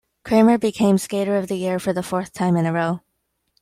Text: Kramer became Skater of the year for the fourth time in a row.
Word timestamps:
Kramer 0.25 0.57
became 0.57 0.97
Skater 0.97 1.37
of 1.37 1.47
the 1.47 1.57
year 1.57 1.77
for 1.77 1.93
the 1.93 2.01
fourth 2.01 2.33
time 2.33 2.55
in 2.55 2.65
a 2.65 2.73
row. 2.73 3.01